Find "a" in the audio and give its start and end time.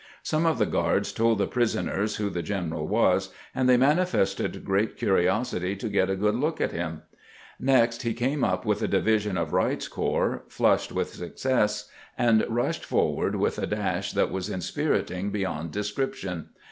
6.09-6.15, 8.81-8.87, 13.59-13.67